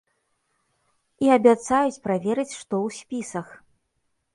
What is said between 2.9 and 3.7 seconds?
спісах.